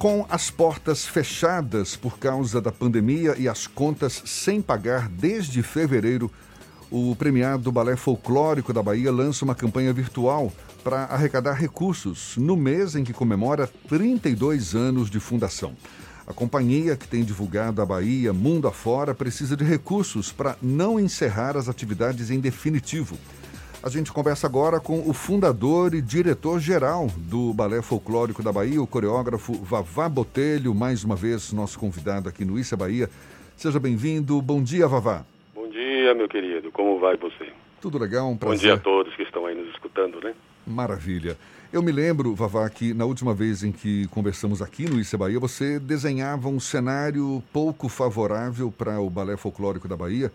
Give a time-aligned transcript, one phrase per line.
[0.00, 6.32] Com as portas fechadas por causa da pandemia e as contas sem pagar desde fevereiro,
[6.90, 10.50] o premiado Balé Folclórico da Bahia lança uma campanha virtual
[10.82, 15.76] para arrecadar recursos no mês em que comemora 32 anos de fundação.
[16.26, 21.58] A companhia, que tem divulgado a Bahia mundo afora, precisa de recursos para não encerrar
[21.58, 23.18] as atividades em definitivo.
[23.82, 28.86] A gente conversa agora com o fundador e diretor-geral do Balé Folclórico da Bahia, o
[28.86, 33.08] coreógrafo Vavá Botelho, mais uma vez nosso convidado aqui no Issa Bahia.
[33.56, 34.42] Seja bem-vindo.
[34.42, 35.24] Bom dia, Vavá.
[35.54, 36.70] Bom dia, meu querido.
[36.70, 37.54] Como vai você?
[37.80, 38.58] Tudo legal, um prazer.
[38.58, 40.34] Bom dia a todos que estão aí nos escutando, né?
[40.66, 41.38] Maravilha.
[41.72, 45.40] Eu me lembro, Vavá, que na última vez em que conversamos aqui no Issa Bahia,
[45.40, 50.30] você desenhava um cenário pouco favorável para o Balé Folclórico da Bahia,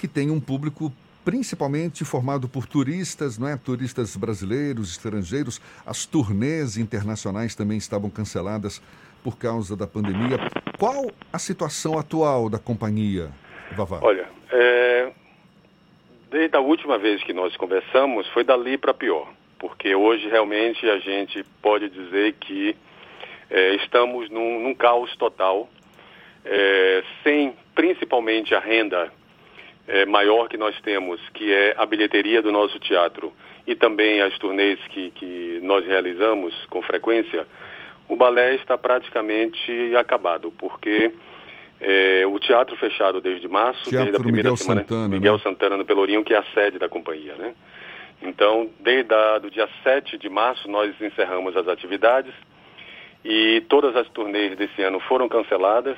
[0.00, 0.92] que tem um público
[1.28, 3.54] principalmente formado por turistas, não é?
[3.54, 5.60] Turistas brasileiros, estrangeiros.
[5.84, 8.80] As turnês internacionais também estavam canceladas
[9.22, 10.38] por causa da pandemia.
[10.78, 13.28] Qual a situação atual da companhia,
[13.76, 13.98] Vavá?
[14.00, 15.12] Olha, é...
[16.30, 20.98] desde a última vez que nós conversamos, foi dali para pior, porque hoje realmente a
[20.98, 22.74] gente pode dizer que
[23.50, 25.68] é, estamos num, num, caos total,
[26.42, 29.12] é, sem principalmente a renda
[29.88, 33.32] é, maior que nós temos, que é a bilheteria do nosso teatro
[33.66, 37.46] e também as turnês que, que nós realizamos com frequência,
[38.06, 41.10] o balé está praticamente acabado, porque
[41.80, 45.40] é, o teatro fechado desde março, teatro desde a primeira Miguel semana, Santana, Miguel né?
[45.42, 47.54] Santana no Pelourinho, que é a sede da companhia, né?
[48.22, 52.34] Então, desde a, do dia 7 de março, nós encerramos as atividades
[53.24, 55.96] e todas as turnês desse ano foram canceladas.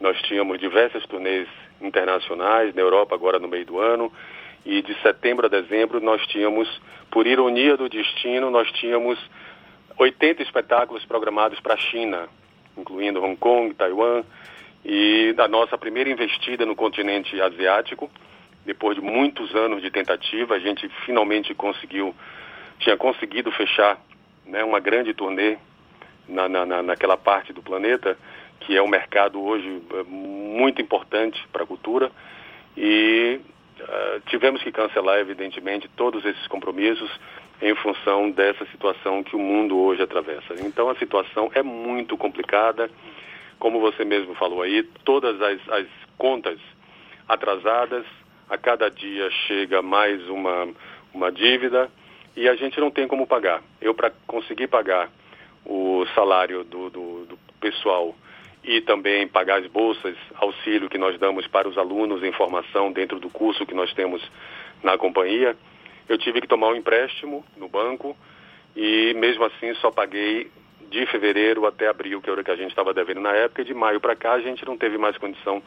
[0.00, 1.48] Nós tínhamos diversas turnês
[1.80, 4.12] internacionais na Europa agora no meio do ano
[4.64, 6.68] e de setembro a dezembro nós tínhamos,
[7.10, 9.18] por ironia do destino, nós tínhamos
[9.96, 12.28] 80 espetáculos programados para a China,
[12.76, 14.24] incluindo Hong Kong, Taiwan
[14.84, 18.10] e da nossa primeira investida no continente asiático.
[18.64, 22.14] Depois de muitos anos de tentativa, a gente finalmente conseguiu,
[22.80, 23.98] tinha conseguido fechar
[24.44, 25.56] né, uma grande turnê
[26.28, 28.18] na, na, naquela parte do planeta
[28.60, 32.10] que é um mercado hoje muito importante para a cultura
[32.76, 33.40] e
[33.80, 37.10] uh, tivemos que cancelar, evidentemente, todos esses compromissos
[37.60, 40.54] em função dessa situação que o mundo hoje atravessa.
[40.60, 42.90] Então a situação é muito complicada,
[43.58, 45.86] como você mesmo falou aí, todas as, as
[46.18, 46.58] contas
[47.28, 48.04] atrasadas,
[48.48, 50.68] a cada dia chega mais uma,
[51.12, 51.90] uma dívida
[52.36, 53.62] e a gente não tem como pagar.
[53.80, 55.10] Eu, para conseguir pagar
[55.64, 58.14] o salário do, do, do pessoal
[58.66, 63.20] e também pagar as bolsas, auxílio que nós damos para os alunos em formação dentro
[63.20, 64.20] do curso que nós temos
[64.82, 65.56] na companhia.
[66.08, 68.16] Eu tive que tomar um empréstimo no banco
[68.74, 70.50] e mesmo assim só paguei
[70.90, 73.64] de fevereiro até abril, que era o que a gente estava devendo na época, e
[73.64, 75.62] de maio para cá a gente não teve mais condição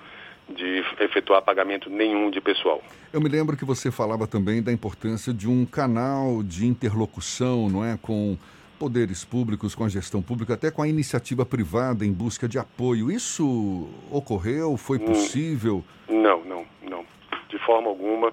[0.50, 2.84] de efetuar pagamento nenhum de pessoal.
[3.14, 7.86] Eu me lembro que você falava também da importância de um canal de interlocução, não
[7.86, 8.38] é, com
[8.80, 13.12] poderes públicos, com a gestão pública, até com a iniciativa privada em busca de apoio.
[13.12, 14.78] Isso ocorreu?
[14.78, 15.06] Foi Hum.
[15.06, 15.84] possível?
[16.08, 17.06] Não, não, não.
[17.50, 18.32] De forma alguma.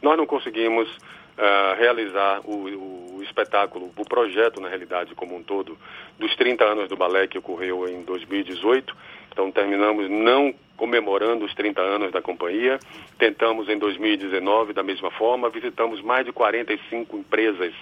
[0.00, 5.76] Nós não conseguimos uh, realizar o, o, espetáculo, o projeto, na realidade, como um todo,
[6.18, 8.96] dos 30 anos do balé que ocorreu em 2018.
[9.32, 12.78] Então, terminamos não comemorando os 30 anos da companhia.
[13.18, 15.50] Tentamos em 2019 da mesma forma.
[15.50, 17.74] Visitamos mais de 45 empresas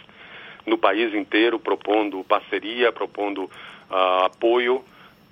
[0.67, 4.85] no país inteiro, propondo parceria, propondo uh, apoio,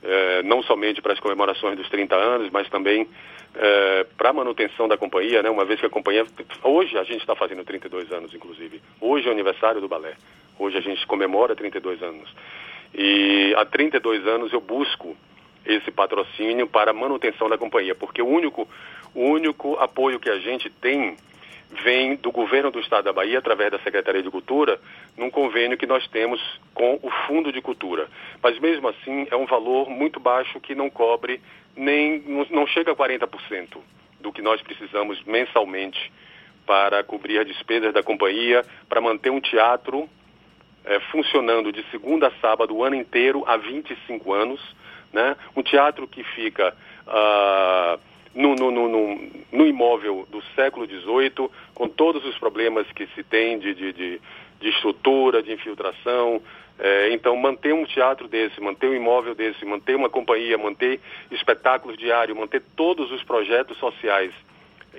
[0.06, 3.08] eh, não somente para as comemorações dos 30 anos, mas também
[3.54, 5.48] eh, para a manutenção da companhia, né?
[5.48, 6.26] uma vez que a companhia.
[6.62, 8.82] Hoje a gente está fazendo 32 anos, inclusive.
[9.00, 10.14] Hoje é o aniversário do balé.
[10.58, 12.28] Hoje a gente comemora 32 anos.
[12.94, 15.16] E há 32 anos eu busco
[15.64, 18.68] esse patrocínio para a manutenção da companhia, porque o único,
[19.14, 21.16] o único apoio que a gente tem
[21.82, 24.80] vem do governo do estado da Bahia, através da Secretaria de Cultura,
[25.16, 26.40] num convênio que nós temos
[26.72, 28.08] com o Fundo de Cultura.
[28.42, 31.40] Mas mesmo assim é um valor muito baixo que não cobre
[31.76, 32.20] nem
[32.50, 33.78] não chega a 40%
[34.20, 36.12] do que nós precisamos mensalmente
[36.64, 40.08] para cobrir as despesas da companhia, para manter um teatro
[40.84, 44.60] é, funcionando de segunda a sábado o ano inteiro há 25 anos,
[45.12, 45.36] né?
[45.56, 46.74] Um teatro que fica
[47.06, 48.00] uh,
[48.34, 54.20] no, imóvel do século XVIII, com todos os problemas que se tem de, de, de,
[54.60, 56.42] de estrutura, de infiltração.
[56.78, 61.00] É, então, manter um teatro desse, manter um imóvel desse, manter uma companhia, manter
[61.30, 64.32] espetáculos diários, manter todos os projetos sociais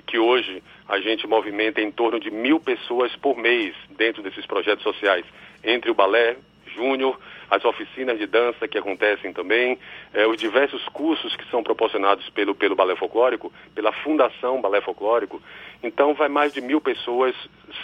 [0.06, 4.82] que hoje a gente movimenta em torno de mil pessoas por mês dentro desses projetos
[4.82, 5.24] sociais,
[5.64, 6.36] entre o balé,
[6.76, 7.18] Júnior,
[7.50, 9.78] as oficinas de dança que acontecem também,
[10.12, 15.42] é, os diversos cursos que são proporcionados pelo, pelo Balé Folclórico, pela Fundação Balé Folclórico.
[15.82, 17.34] Então, vai mais de mil pessoas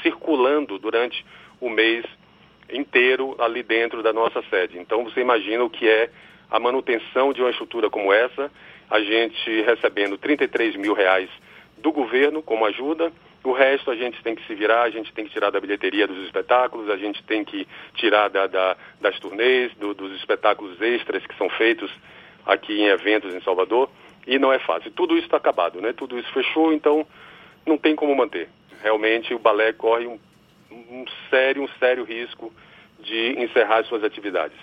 [0.03, 1.25] circulando durante
[1.61, 2.05] o mês
[2.71, 4.79] inteiro ali dentro da nossa sede.
[4.79, 6.11] Então, você imagina o que é
[6.51, 8.51] a manutenção de uma estrutura como essa,
[8.91, 11.31] a gente recebendo 33 mil reais
[11.79, 13.11] do governo como ajuda,
[13.45, 16.07] o resto a gente tem que se virar, a gente tem que tirar da bilheteria
[16.07, 21.27] dos espetáculos, a gente tem que tirar da, da, das turnês, do, dos espetáculos extras
[21.27, 21.91] que são feitos
[22.47, 23.91] aqui em eventos em Salvador,
[24.27, 24.91] e não é fácil.
[24.93, 25.93] Tudo isso está acabado, né?
[25.93, 27.07] Tudo isso fechou, então
[27.67, 28.49] não tem como manter.
[28.83, 30.19] Realmente o balé corre um,
[30.71, 32.53] um sério, um sério risco
[33.01, 34.57] de encerrar suas atividades.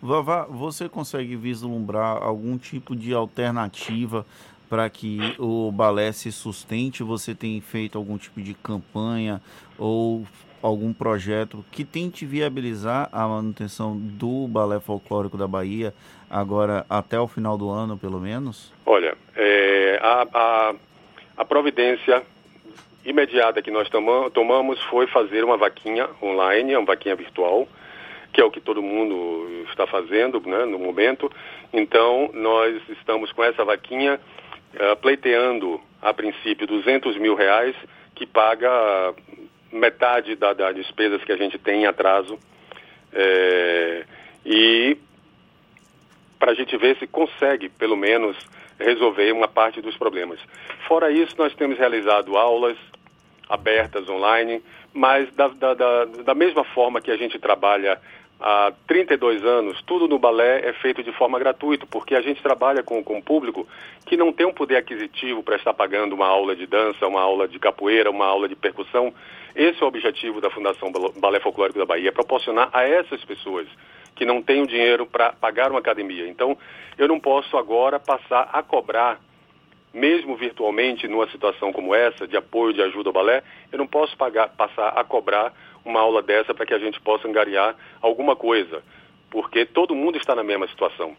[0.00, 4.26] Vavá, você consegue vislumbrar algum tipo de alternativa
[4.68, 7.02] para que o balé se sustente?
[7.02, 9.40] Você tem feito algum tipo de campanha
[9.78, 10.24] ou
[10.62, 15.94] algum projeto que tente viabilizar a manutenção do balé folclórico da Bahia
[16.30, 18.72] agora até o final do ano, pelo menos?
[18.84, 20.74] Olha, é, a, a,
[21.36, 22.22] a, providência
[23.04, 23.88] imediata que nós
[24.32, 27.68] tomamos foi fazer uma vaquinha online, uma vaquinha virtual,
[28.32, 31.30] que é o que todo mundo está fazendo né, no momento.
[31.72, 34.20] Então, nós estamos com essa vaquinha
[34.76, 37.74] uh, pleiteando, a princípio, 200 mil reais,
[38.14, 39.14] que paga
[39.72, 42.38] metade da, das despesas que a gente tem em atraso.
[43.12, 44.04] É,
[44.44, 44.96] e
[46.38, 48.36] para a gente ver se consegue, pelo menos,
[48.78, 50.38] resolver uma parte dos problemas.
[50.86, 52.76] Fora isso, nós temos realizado aulas
[53.48, 54.62] abertas online,
[54.92, 58.00] mas da, da, da, da mesma forma que a gente trabalha
[58.40, 62.82] há 32 anos, tudo no balé é feito de forma gratuita, porque a gente trabalha
[62.82, 63.66] com, com um público
[64.04, 67.48] que não tem um poder aquisitivo para estar pagando uma aula de dança, uma aula
[67.48, 69.12] de capoeira, uma aula de percussão.
[69.54, 73.66] Esse é o objetivo da Fundação Balé Folclórico da Bahia, é proporcionar a essas pessoas
[74.14, 76.28] que não têm o dinheiro para pagar uma academia.
[76.28, 76.56] Então,
[76.96, 79.20] eu não posso agora passar a cobrar
[79.96, 83.42] mesmo virtualmente, numa situação como essa, de apoio, de ajuda ao balé,
[83.72, 85.54] eu não posso pagar, passar a cobrar
[85.86, 88.82] uma aula dessa para que a gente possa angariar alguma coisa,
[89.30, 91.16] porque todo mundo está na mesma situação.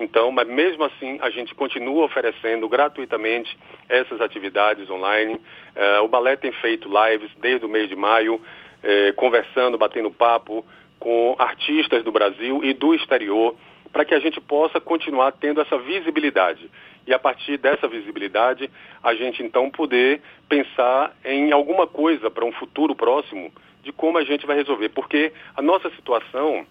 [0.00, 3.56] Então, mas mesmo assim, a gente continua oferecendo gratuitamente
[3.88, 5.40] essas atividades online.
[5.74, 8.40] Eh, o balé tem feito lives desde o mês de maio,
[8.82, 10.64] eh, conversando, batendo papo
[11.00, 13.56] com artistas do Brasil e do exterior,
[13.92, 16.70] para que a gente possa continuar tendo essa visibilidade
[17.08, 18.70] e a partir dessa visibilidade
[19.02, 23.50] a gente então poder pensar em alguma coisa para um futuro próximo
[23.88, 26.66] de como a gente vai resolver, porque a nossa situação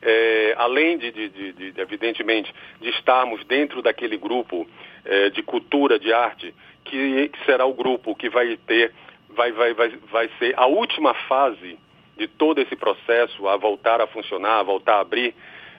[0.00, 4.66] é, além de, de, de, de, evidentemente, de estarmos dentro daquele grupo
[5.04, 6.52] é, de cultura, de arte,
[6.84, 8.90] que, que, será o grupo que vai ter,
[9.28, 11.78] vai, vai, vai, vai ser a última fase
[12.16, 15.34] de todo esse processo a voltar a funcionar, a voltar a abrir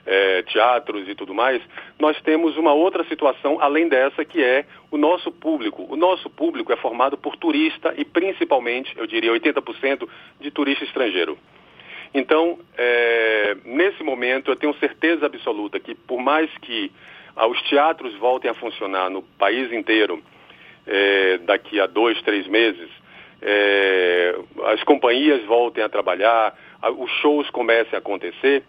[0.06, 1.62] é, teatros e tudo mais,
[1.98, 5.86] nós temos uma outra situação além dessa que é o nosso público.
[5.88, 10.08] O nosso público é formado por turista e principalmente, eu diria 80%
[10.40, 11.38] de turista estrangeiro.
[12.12, 16.92] Então, é, nesse momento, eu tenho certeza absoluta que por mais que
[17.34, 20.22] ah, os teatros voltem a funcionar no país inteiro
[20.86, 22.88] é, daqui a dois, três meses,
[23.42, 24.36] é,
[24.66, 26.56] as companhias voltem a trabalhar,
[26.98, 28.62] os shows comecem a acontecer,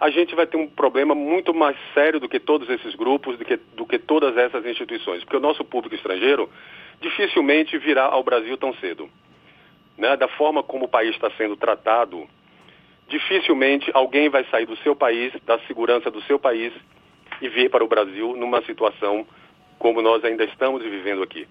[0.00, 3.44] a gente vai ter um problema muito mais sério do que todos esses grupos, do
[3.44, 6.50] que, do que todas essas instituições, porque o nosso público estrangeiro
[7.00, 9.08] dificilmente virá ao Brasil tão cedo.
[9.96, 10.16] Né?
[10.16, 12.28] Da forma como o país está sendo tratado,
[13.08, 16.72] dificilmente alguém vai sair do seu país, da segurança do seu país,
[17.40, 19.26] e vir para o Brasil numa situação
[19.78, 21.46] como nós ainda estamos vivendo aqui.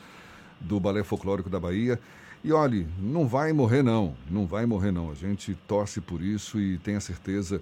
[0.61, 2.01] do Balé Folclórico da Bahia.
[2.43, 5.11] E olhe, não vai morrer não, não vai morrer não.
[5.11, 7.61] A gente torce por isso e tenha certeza,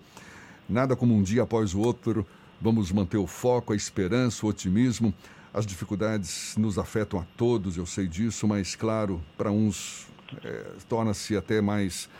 [0.68, 2.26] nada como um dia após o outro,
[2.60, 5.14] vamos manter o foco, a esperança, o otimismo.
[5.52, 10.06] As dificuldades nos afetam a todos, eu sei disso, mas claro, para uns
[10.44, 12.10] é, torna-se até mais,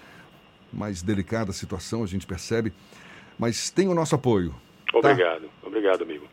[0.72, 2.72] mais delicada a situação, a gente percebe.
[3.38, 4.54] Mas tem o nosso apoio.
[4.94, 5.66] Obrigado, tá?
[5.66, 6.26] obrigado, amigo.